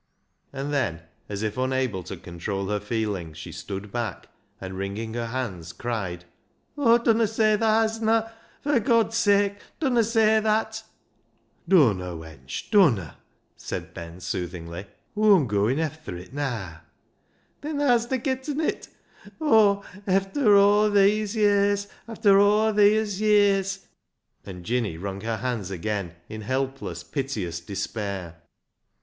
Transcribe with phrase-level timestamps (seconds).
[0.51, 5.27] And then, as if unable to control her feelings, she stood back, and, wringing her
[5.27, 6.25] hands, cried
[6.75, 8.33] —"Oh, dunna say thaa hasna!
[8.63, 10.81] for God's sake, dunna say that!""
[11.69, 13.17] Dunna, wench; dunna,"
[13.55, 16.77] said Ben soothingly." Aw'm gooin' efther it naa.""
[17.61, 18.87] Then thaa hasna getten it!
[19.39, 23.85] Oh, efther aw theeas ye'rs, efther aw theeas ye'rs,"
[24.47, 28.41] and Jinny wrung her hands again in helpless, piteous despair.